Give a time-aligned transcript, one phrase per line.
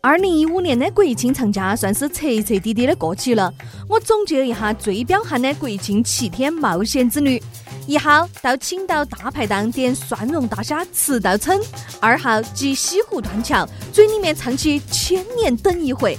[0.00, 3.52] 二零一五年的国庆长假算是彻彻底底的过去了。
[3.88, 7.42] 我总结一下最彪悍的国庆七天冒险之旅：
[7.86, 11.60] 一号到青岛大排档点蒜蓉大虾吃到撑；
[12.00, 16.16] 二号集西湖断桥，嘴里面唱起千年等一回；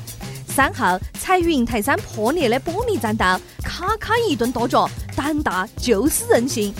[0.48, 6.72] 三号踩云台山破裂的玻璃栈道，咔咔一顿跺脚，胆大就是任性；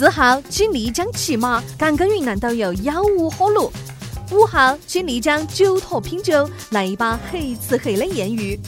[0.00, 3.70] 四号去丽江骑马，赶跟云南导游吆五喝六。
[4.32, 8.58] 五号去丽江酒托拼酒，来一把黑吃黑的艳遇；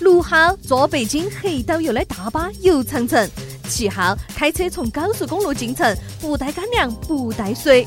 [0.00, 3.24] 六号坐北京黑导游的大巴游长城；
[3.68, 7.86] 七号开车从高速公路进城，不带干粮，不带水。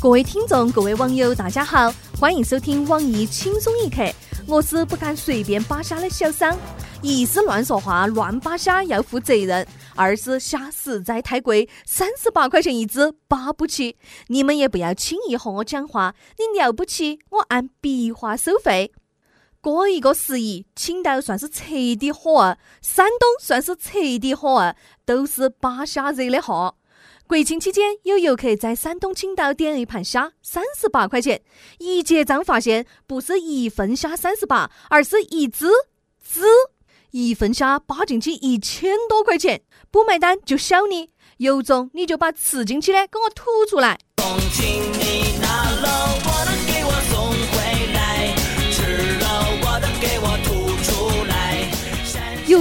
[0.00, 4.02] 各位听众，各位网友，大家好，欢迎收听网易轻松一刻，
[4.48, 6.58] 我是不敢随便扒虾的小桑。
[7.02, 13.98] 一是乱说话、乱扒虾要负责任，二是虾实在太贵，三十八块钱一只，扒不起。
[14.28, 18.90] 你们也不要轻易和我讲话，你了不起，我按笔画收费。
[19.60, 26.74] 过一个十一，青岛算是彻底火，山东算是彻底火，都是扒虾惹的祸。
[27.26, 31.40] 国庆期间，有游客在山东青岛点了一盘虾，三十八块钱。
[31.78, 35.66] 一结账发现，不是一份虾三十八，而是一只
[36.22, 36.42] 只。
[37.12, 41.08] 一份虾扒进去一千多块钱，不买单就削你，
[41.38, 43.98] 有种你就把吃进去的给我吐出来。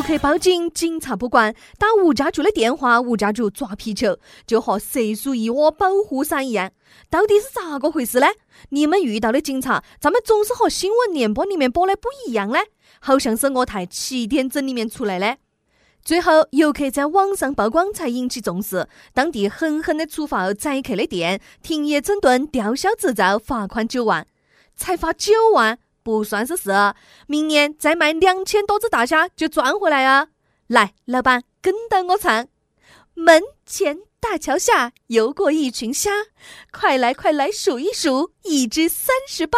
[0.06, 6.70] 客报警，警察不管，打物价局的电话，物价局抓皮球，就和蛇鼠一窝保护伞一样。
[7.10, 8.28] 到底是咋个回事呢？
[8.70, 12.60] 你们遇到的警察咋么总是和新闻联播里面播的不一样呢？
[13.00, 15.38] 好像是我台七点整里面出来的。
[16.04, 24.28] 最后，游客在网上曝光才引起重视，当地狠狠的处罚宰客的店，停业整顿，吊销执照，罚款九万。
[24.76, 26.72] 才罚九万不算是事，
[27.28, 30.28] 明年再卖两千多只大虾就赚回来啊！
[30.68, 32.48] 来，老板跟到我唱：
[33.14, 36.12] 门前大桥下游过一群虾，
[36.72, 39.58] 快来快来数一数，一只三十八。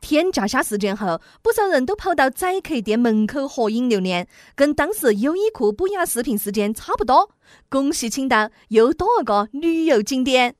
[0.00, 7.30] 天炸虾事件后，不少人都跑到宰客店门口合影留念，跟当时优衣库补牙视频事件差不多。
[7.68, 10.54] 恭喜青岛又多了个旅游景点。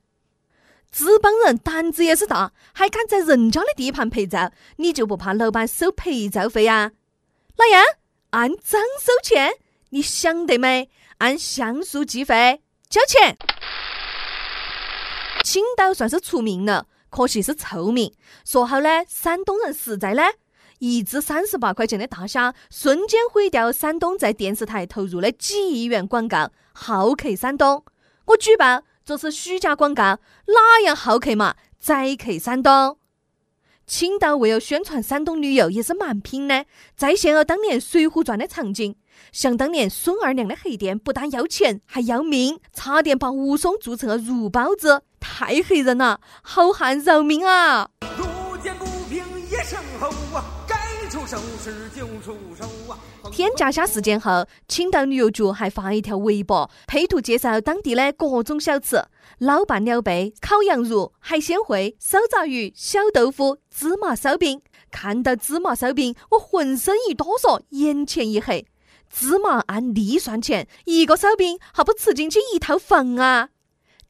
[0.93, 6.91] 这帮人胆子也是大，还敢在人家的地盘拍照，你就不怕老板收陪照费啊？
[7.57, 7.85] 哪样？
[8.31, 9.53] 按张收钱？
[9.91, 10.91] 你想得美？
[11.19, 13.37] 按像素计费，交钱。
[15.45, 16.87] 青岛算是出名了。
[17.09, 18.13] 可惜是臭名。
[18.45, 20.23] 说好呢，山东人实在呢，
[20.79, 26.51] 一只三十八块钱的大虾，瞬间毁掉山东在电视台投入的几亿元广告。
[26.73, 27.85] 好客山东，
[28.27, 31.57] 我举报这是虚假广告，哪样好客嘛？
[31.81, 32.97] 宰客山东。
[33.85, 38.95] 青岛为了宣传山东旅游，也是蛮拼的，再现了当年《水浒传》的场景。
[39.33, 46.21] 想当年，孙二娘的黑店不但要钱，还要命，差点把武松做成了肉包子，太黑人了！
[46.43, 47.91] 好汉饶命啊！
[53.31, 59.05] 天价虾事件后，青岛旅游局还发一条微博，配图介绍当地的各种小吃：
[59.39, 64.61] 老拌鸟贝、烤羊肉、海鲜烩、烧炸鱼、小豆腐、芝麻烧饼。
[64.91, 68.67] 看到芝麻烧饼，我浑身一哆嗦，眼前一黑。
[69.09, 73.51] 芝麻按粒算钱，一个烧饼还不吃进去一套房啊！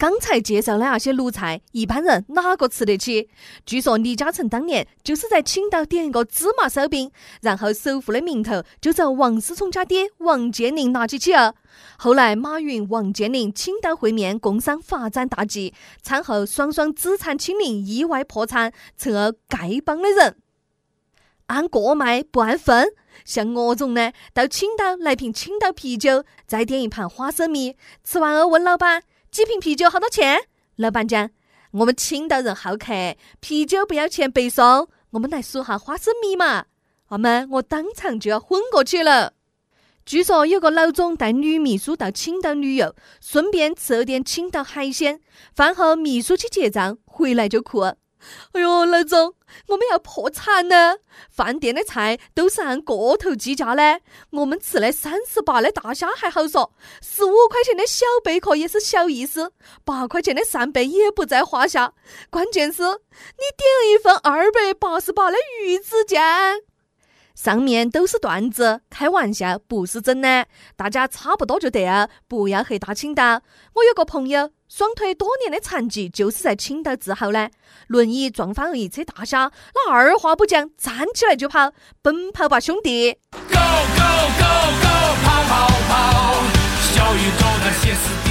[0.00, 3.28] 刚才介绍的那些卤菜，一般人哪个吃得起？
[3.66, 7.12] 据说李嘉诚当年就是在青岛点一个芝麻烧饼，
[7.43, 11.55] 然后首富的名头就从王思聪家爹王健林拿起去了。
[11.99, 20.37] 后来马云、王健林青岛会面，共商发展大计，餐后双双资产清零，意外破产，成了丐帮的人。
[21.49, 22.89] 按个卖不按份，
[23.27, 27.77] 像我这种呢，到青岛来瓶青岛啤酒，再点一盘花生米。
[28.03, 30.41] 吃完后问老板几瓶啤酒好多钱？
[30.74, 31.30] 老板讲
[31.71, 34.88] 我们青岛人好客，啤酒不要钱白送。
[35.10, 36.65] 我们来数下花生米嘛。
[37.06, 39.34] 阿们，我当场就要昏过去了。
[40.04, 45.21] 据说有个老总带女秘书到青岛旅游，顺便吃了点青岛海鲜。
[45.54, 47.83] 饭后秘书去结账，回来就哭。
[48.53, 49.34] 哎呦，老总，
[49.69, 50.99] 我们要破产了！
[51.31, 54.01] 饭店的菜都是按个头计价的，
[54.31, 56.72] 我们吃的三十八的大虾还好说，
[57.03, 59.53] 十五块钱的小贝壳也是小意思，
[59.84, 61.95] 八块钱的扇贝也不在话下。
[62.31, 66.70] 关键是，你点了一份二百八十八的鱼子酱。
[67.42, 70.47] 上面都是段子，开玩笑，不是真的。
[70.77, 73.41] 大家差不多就得了，不要黑大青岛。
[73.72, 77.51] 我有个朋友，双腿多年的残疾就是在青岛治好的。
[77.87, 81.72] 轮椅撞翻了一车大虾，那二话不讲，站起来就跑，
[82.03, 84.53] 奔跑吧兄弟！Go go go
[84.83, 86.34] go，跑跑跑，
[86.93, 88.29] 小宇宙那歇斯底里的燃烧。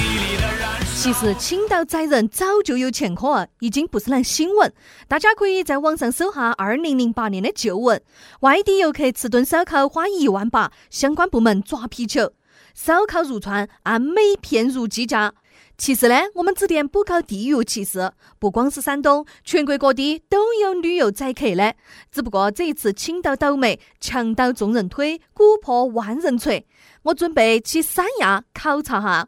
[1.02, 4.70] 其实青岛宰人早就有前科了，已经不是烂新闻。
[5.08, 8.02] 大家可以在网上搜下二零零八年的旧闻：
[8.40, 12.32] 外地游客吃顿烧烤花一万八，相关部门抓皮球。
[12.74, 15.32] 烧烤入串按每片肉计价。
[15.78, 21.74] 其实呢，我们只点不搞地域歧视，不光是山东，全国各地都有旅游宰客的。
[22.12, 26.66] 只不过这一次青岛倒霉，墙倒众人推，古破万人锤。
[27.04, 29.26] 我准备去三亚考察哈。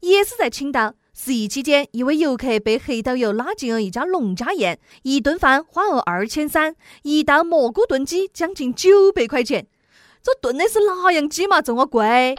[0.00, 9.66] 也是在青岛，十一期间，一位游客被黑导游拉进了一家农家宴，一顿饭花了二千三，一道蘑菇炖鸡将近九百块钱。
[10.22, 12.36] 这炖的是哪样鸡嘛，这么贵？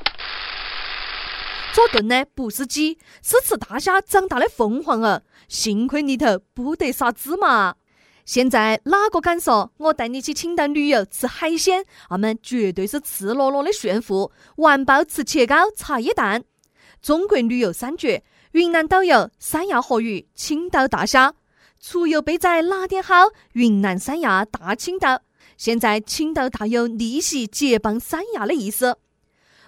[1.74, 5.22] 这炖的不是鸡，是吃大虾长大的凤凰儿。
[5.48, 7.76] 幸亏里头不得撒芝麻。
[8.26, 11.84] 现在哪个敢说我带你去青岛旅游吃海鲜？
[12.10, 14.32] 俺们绝对是赤裸裸的炫富。
[14.58, 16.44] 完爆吃切糕、茶叶蛋。
[17.02, 21.34] 中国旅游三绝：云南导游、三亚河鱼、青岛大虾。
[21.80, 23.30] 出游备仔哪点好？
[23.54, 25.22] 云南、三亚、大青岛。
[25.56, 28.98] 现在青岛大有逆袭接棒三亚的意思。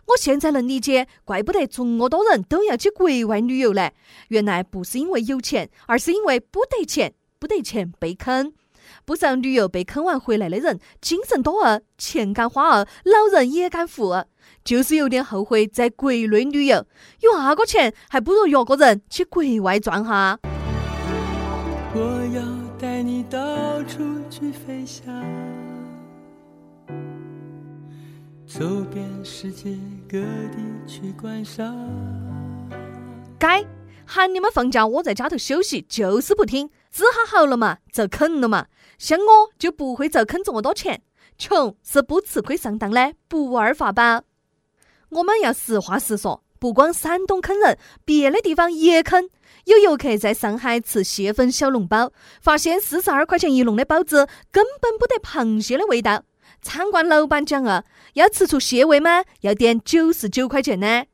[0.08, 3.92] 我现在能理解，怪不得这么多人都要去国外旅游呢。
[4.28, 8.54] 原来不是因为有钱，而是因为不得钱，不得钱被坑。
[9.06, 14.26] 不少旅游被坑完回来的人，精神多儿，钱敢花儿，老人也敢富，
[14.64, 16.86] 就是有点后悔在国内旅游。
[17.22, 20.40] 有那个钱，还不如约个人去国外转哈。
[21.94, 22.00] 我
[22.34, 22.42] 要
[22.80, 24.00] 带你到处
[24.30, 25.14] 去飞翔，
[28.48, 29.78] 走遍世界
[30.10, 30.58] 各地
[30.88, 31.76] 去观赏。
[33.38, 33.66] 该
[34.06, 36.70] 喊你们放假，我在家头休息，就是不听。
[36.92, 38.68] 治好好了嘛，遭坑了嘛。
[38.98, 41.02] 像我就不会遭坑这么多钱。
[41.38, 44.22] 穷是不吃亏上当的不二法宝。
[45.10, 49.30] 我们要实话实说，不光山东坑人，别的地方也坑。
[49.66, 52.12] 有游客在上海吃蟹粉小笼包，
[52.42, 56.24] 发现四十二块钱一笼的包子根本不得螃蟹的味道。
[56.62, 59.24] 餐馆老板讲啊，要吃出蟹味吗？
[59.42, 61.06] 要点九十九块钱呢。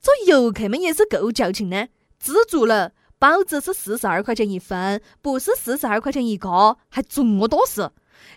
[0.00, 1.88] 这游客们也是够矫情的，
[2.18, 2.92] 知足了。
[3.18, 7.90] 包子是四十二块钱一份，不是四十二块钱一个，还这么多事。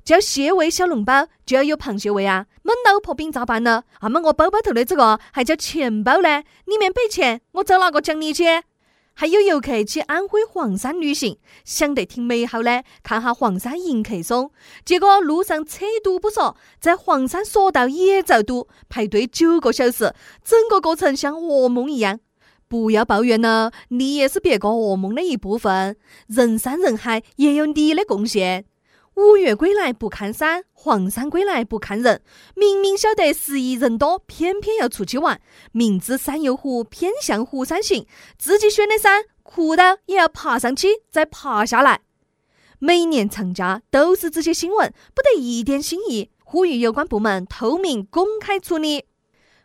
[0.03, 2.45] 叫蟹味小笼包就要有螃蟹味啊！
[2.63, 3.83] 焖老婆饼咋办呢？
[4.01, 6.43] 那么我包包头的这个还叫钱包呢？
[6.65, 8.45] 里面摆钱，我找哪个讲理去？
[9.13, 14.51] 还有游客去安徽黄山旅行，想得挺美好的，看下黄山迎客松。
[14.85, 22.19] 结果路上车堵不说，在黄山索道也遭堵，排队九个小时，整个过程像噩梦一样。
[22.69, 25.97] 不要抱怨了，你也是别个噩梦的一部分。
[26.27, 28.65] 人山人海，也有你的贡献。
[29.15, 32.21] 五岳归来不看山，黄山归来不看人。
[32.55, 35.41] 明明晓得十一人多，偏偏要出去玩。
[35.71, 38.05] 明知山有虎，偏向虎山行。
[38.37, 42.01] 自己选的山，哭到也要爬上去，再爬下来。
[42.77, 46.29] 每年长假都是这些新闻，不得一点新意。
[46.45, 49.05] 呼吁有关部门透明公开处理。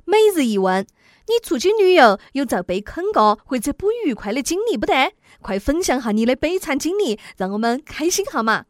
[0.04, 0.86] 每日一问。
[1.26, 5.12] 你出去旅游有遭被坑过或者不愉快的经历不得？
[5.40, 8.64] 快分享下你的悲惨经历，让我们开心下嘛！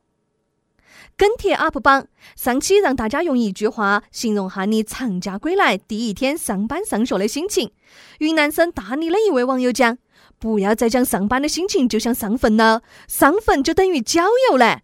[1.16, 7.70] 跟帖 UP 榜上期让大家用一句话形容下你长假归来第一天上班上学的心情。
[8.18, 9.96] 云南省大理的一位网友讲
[10.40, 14.80] ：“不要再讲上班的心情就像上坟了，上坟就等于郊游了。”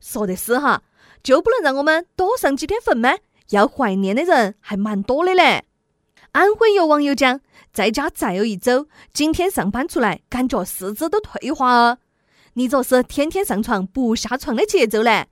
[0.00, 0.82] 说的是哈，
[1.22, 3.14] 就不能让我们多上几天坟吗？
[3.50, 5.64] 要怀念的人还蛮多的嘞。
[6.32, 7.40] 安徽有网友讲，
[7.72, 11.98] 在家再有一周，今天上班出来，感觉四肢都退化了。
[12.52, 15.26] 你这是天天上床不下床的节奏嘞？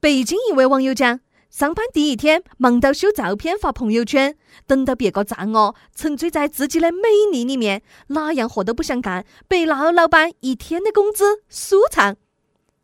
[0.00, 4.36] 北京一位网友讲，上班第一天忙到修照片发朋友圈，
[4.66, 12.16] 等到别个赞我，沉醉在自己的美丽里面，哪样活都不想干，被老老板一天的工资舒畅。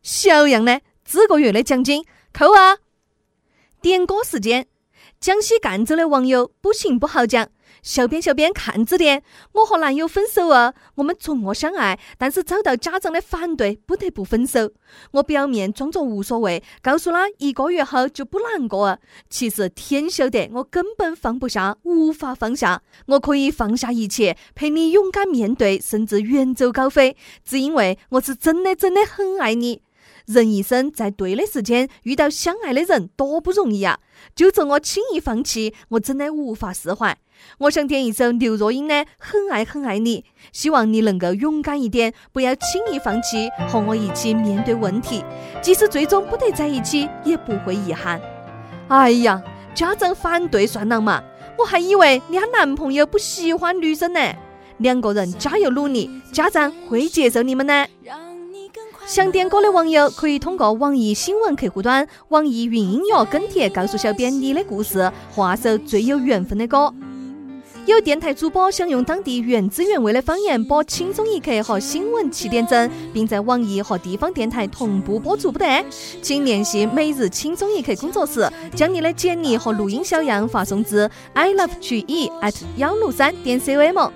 [0.00, 2.78] 小样呢，这个月的奖金扣啊！
[3.80, 4.68] 点歌时间。
[5.18, 7.48] 江西赣州的网友不行不好讲，
[7.82, 14.70] 小编小编看着点，我和男友分手了，我们从我相爱，但是遭到家长的反对，不得不分手。
[15.12, 18.98] 我表面装作无所谓，告诉他一个月后就不难过了。
[19.28, 22.82] 其实天晓得，我根本放不下，无法放下。
[23.06, 29.82] 我可以放下一切，陪你勇敢面对，甚至远走高飞，只因为我是真的真的很爱你。
[30.26, 33.98] 人一生在对的时间遇到相爱的人多不容易啊！
[34.34, 37.16] 就这我轻易放弃，我真的无法释怀。
[37.58, 40.20] 我想点一首刘若英的《很爱很爱你》，
[40.52, 45.22] 希望你能够勇敢一点，不要轻易放弃，和我一起面对问题。
[45.62, 48.20] 即使最终不得在一起，也不会遗憾。
[48.88, 49.42] 哎呀，
[49.74, 51.22] 家长反对算了嘛？
[51.58, 54.20] 我还以为你她男朋友不喜欢女生呢。
[54.78, 57.88] 两个人加油努力，家长会接受你们的。
[59.06, 66.92] 想点歌的网友可以通过网易新闻客户端、网易云音乐跟帖告诉小编你的故事，画首最有缘分的歌。
[67.86, 75.84] 有电台主播想用当地原汁原味的方言播《轻松一刻》和新闻七点整，并在网易和地方电台同步播出不得？
[76.20, 84.10] 请联系每日轻松一刻工作室，将你的简历和录音小样发送至 i love 曲艺 at 幺六三点 com。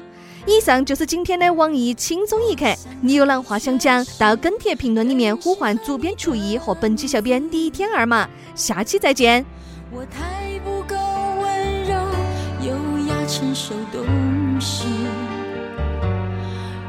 [0.46, 2.64] 以上就是今天的网易轻松一刻，
[3.02, 4.04] 你有哪话想讲？
[4.18, 9.44] 到跟帖评论里面呼唤主编厨艺和本期小编李天二嘛，下期再见。
[9.92, 10.96] 我太不够
[11.40, 11.94] 温柔，
[12.62, 12.72] 优
[13.06, 14.84] 雅成熟懂事。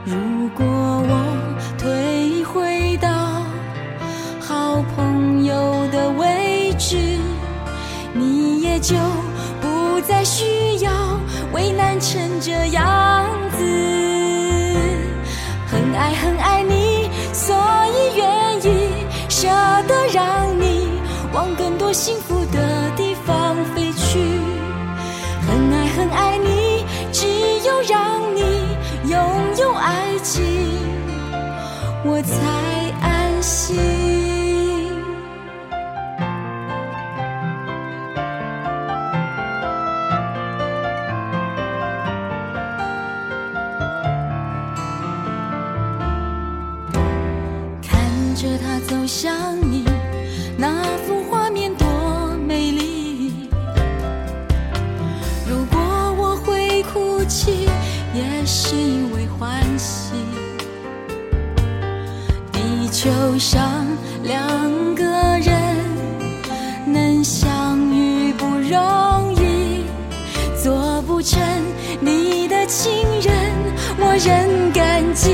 [0.06, 0.16] 如
[0.56, 3.10] 果我退回到
[4.40, 6.98] 好朋友的位置，
[8.14, 8.96] 你也就
[9.62, 11.20] 不再需要
[11.54, 13.26] 为难成这样
[21.94, 24.20] 幸福的地方飞去。
[25.48, 27.28] 很爱很爱你，只
[27.66, 28.42] 有让你
[29.10, 29.20] 拥
[29.58, 30.44] 有爱情，
[32.06, 32.36] 我才
[33.02, 34.11] 安心。
[58.46, 60.14] 是因为欢喜。
[62.52, 63.86] 地球上
[64.24, 64.40] 两
[64.96, 65.04] 个
[65.40, 65.78] 人
[66.86, 69.86] 能相遇不容易，
[70.62, 71.40] 做不成
[72.00, 73.34] 你的情人，
[73.98, 75.30] 我仍感激。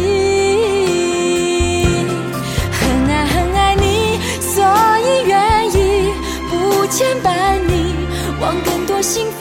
[2.72, 4.64] 很爱很爱你，所
[5.00, 6.12] 以愿意
[6.50, 7.96] 不牵绊你，
[8.40, 9.37] 往更多幸福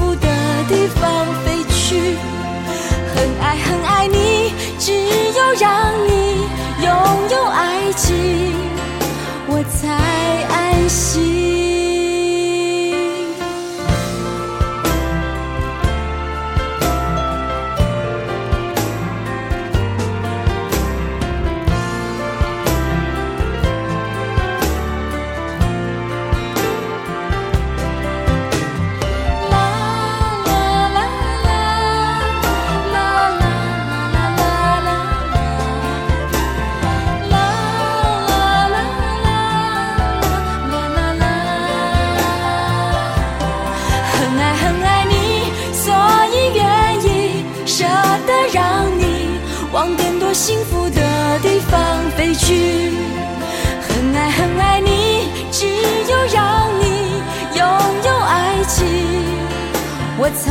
[60.44, 60.50] 才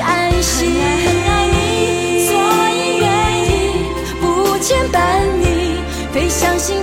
[0.00, 0.72] 安心。
[0.72, 2.30] 很爱很爱你，所
[2.70, 3.06] 以愿
[3.44, 3.50] 意
[4.20, 4.96] 不牵绊
[5.40, 5.80] 你，
[6.12, 6.81] 飞向幸。